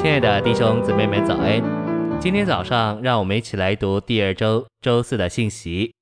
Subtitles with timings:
[0.00, 1.60] 亲爱的弟兄姊妹们，早安！
[2.20, 5.92] 今天早上，让我们一起来读第二周周四的信息。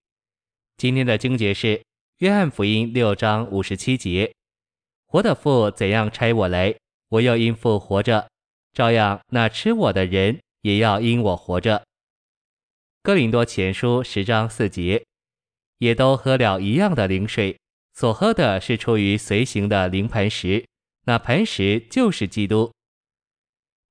[0.77, 1.79] 今天的经节是
[2.19, 4.31] 《约翰福音》六章五十七节
[5.09, 6.74] ：“活的父怎样差我来，
[7.09, 8.29] 我又因父活着，
[8.74, 11.83] 照样那吃我的人也要因我活着。”
[13.03, 15.03] 哥林多前书十章四节
[15.81, 17.56] ：“也都喝了一样的灵水，
[17.95, 20.66] 所喝的是出于随行的灵磐石，
[21.07, 22.71] 那磐石就是基督。”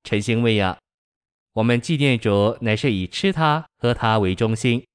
[0.05, 0.77] 晨星喂养，
[1.54, 4.86] 我们纪念主乃是以吃他喝他为中心。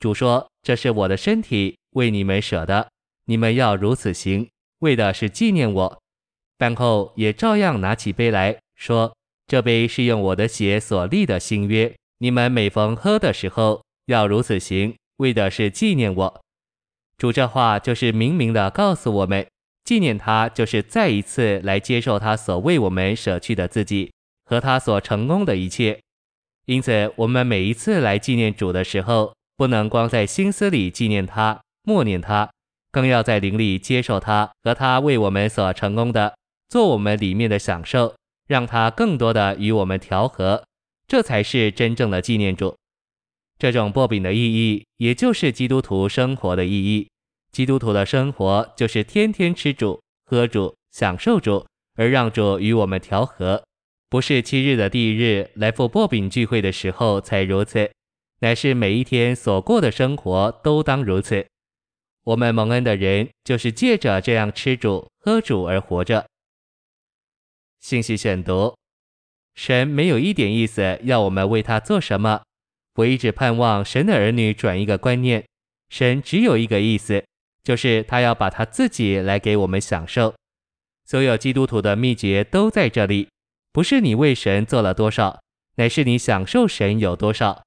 [0.00, 2.90] 主说：“这是我的身体，为你们舍的，
[3.26, 4.48] 你们要如此行，
[4.80, 6.02] 为的是纪念我。”
[6.58, 16.40] 饭后也照样拿起杯来说：“这杯是用我的血所立的新约，你们每逢喝的时候，要如此行，为的是纪念我。”
[17.16, 19.46] 主这话就是明明的告诉我们，
[19.84, 24.10] 纪念他就是再一次来接受他所为我们舍去的自己。
[24.48, 26.00] 和他所成功的一切，
[26.64, 32.50] 因此我们每一次来纪念主的时候，不能光在心思里纪念他、默念他，
[32.90, 36.34] 更要在灵里接受他和他为我们所成功的，
[36.70, 38.14] 做我们里面的享受，
[38.46, 40.64] 让他更多的与我们调和，
[41.06, 42.74] 这才是真正的纪念主。
[43.58, 47.10] 这种薄饼的意义，也就是基督徒生活的意义。
[47.52, 53.62] 基督徒的生活就是天天吃主、喝主、享受主，而让主与我们调和。
[54.10, 57.90] 不是七日的第一日来赴薄饼聚会的时候才如此，
[58.40, 61.46] 乃是每一天所过的生活都当如此。
[62.24, 66.26] 我们蒙恩的人就是借着这样吃主喝主而活着。
[67.80, 68.74] 信息选读：
[69.54, 72.42] 神没有一点意思要我们为他做什么，
[72.94, 75.44] 我一直盼望神的儿女转一个观念：
[75.90, 77.22] 神只有一个意思，
[77.62, 80.34] 就是他要把他自己来给我们享受。
[81.04, 83.28] 所有基督徒的秘诀都在这里。
[83.78, 85.40] 不是你为神做了多少，
[85.76, 87.62] 乃是你享受神有多少。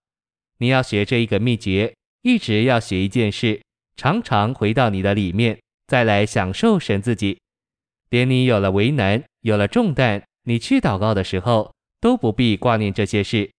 [0.58, 3.62] 你要学这一个秘诀，一直要学一件事，
[3.96, 5.58] 常常回到你的里面，
[5.88, 7.40] 再来享受神自己。
[8.10, 13.50] 连你有了为难，有了重担，你去祷告的时候，都不必挂念这些事。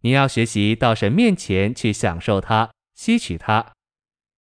[0.00, 3.64] 你要学习到神面前去享受他，吸取他。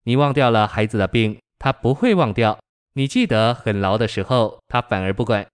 [0.03, 2.59] 你忘掉了孩子的病，他不会忘掉；
[2.93, 5.47] 你记得很牢的时候，他反而不管。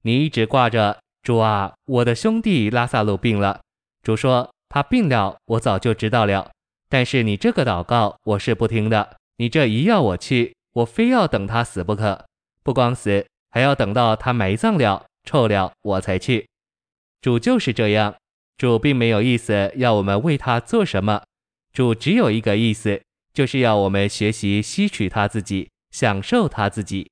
[0.00, 0.98] 你一直挂着。
[1.26, 3.60] 主啊，我的兄弟拉萨路病了。
[4.04, 6.52] 主说他病了，我早就知道了。
[6.88, 9.16] 但是你这个祷告我是不听的。
[9.38, 12.26] 你这一要我去，我非要等他死不可。
[12.62, 16.46] 不光死，还要等到他埋葬了、臭了，我才去。
[17.20, 18.14] 主就是这样。
[18.56, 21.24] 主并没有意思要我们为他做什么。
[21.72, 23.02] 主只有一个意思，
[23.34, 27.10] 就是要我们学习吸取他自己，享受他自己。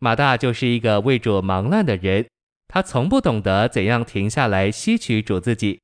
[0.00, 2.26] 马大就是一个为主忙乱的人。
[2.72, 5.80] 他从不懂得怎样停下来吸取主自己。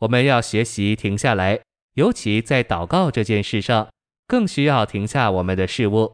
[0.00, 1.60] 我们要学习停下来，
[1.94, 3.88] 尤其在祷告这件事上，
[4.26, 6.12] 更需要停下我们的事物。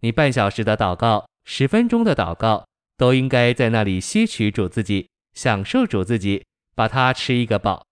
[0.00, 2.66] 你半小时的祷告，十分钟的祷告，
[2.96, 7.84] 都应该在那里吸取主自己，享受主自己，把它吃一个饱。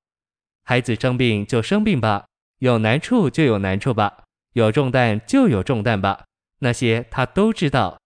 [0.64, 2.24] 孩子生病就生病吧，
[2.60, 4.24] 有难处就有难处吧，
[4.54, 6.24] 有重担就有重担吧，
[6.60, 7.98] 那些他都知道。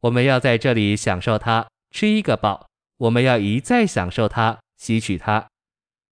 [0.00, 1.68] 我们要在这里享受他。
[1.94, 2.66] 吃一个饱，
[2.98, 5.46] 我们要一再享受它，吸取它。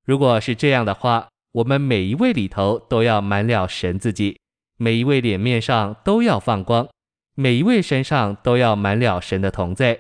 [0.07, 4.39] 如果是这样的话，我们每一位里头都要满了神自己，
[4.77, 6.89] 每一位脸面上都要放光，
[7.35, 9.99] 每一位身上都要满了神的同在。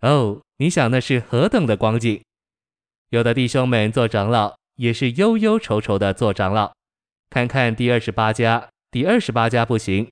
[0.00, 2.22] 哦，你想那是何等的光景？
[3.10, 6.72] 有的弟兄们做长老也是忧忧愁愁的做长老，
[7.30, 10.08] 看看第二十八家，第二十八家不行。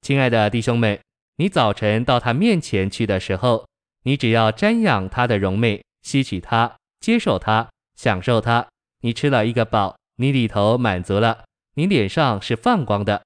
[0.00, 0.98] 亲爱的弟兄们，
[1.36, 3.68] 你早晨到他面前去的时候。
[4.02, 8.66] 你只要瞻仰他的荣美，吸取他，接受他，享受他。
[9.02, 11.44] 你吃了一个饱，你里头满足了，
[11.74, 13.22] 你脸上是放光的。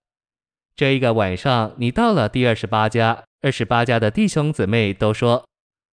[0.77, 5.47] 这一个晚上，你到了第二十八家，二十八家的弟兄姊妹都说：“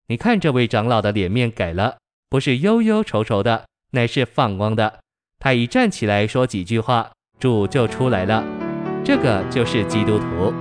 [0.08, 1.96] 你看这位长老的脸面改了，
[2.28, 5.00] 不是忧忧愁愁的，乃是放光的。
[5.38, 8.44] 他一站起来说几句话，主就出来了。
[9.02, 10.52] 这个就是基督徒。”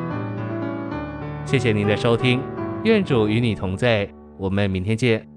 [1.46, 2.55] 谢谢您的收听。
[2.86, 5.28] 愿主与你同在，我们明天见。